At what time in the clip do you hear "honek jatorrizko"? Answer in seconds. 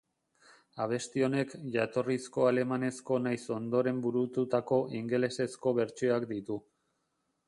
1.25-2.47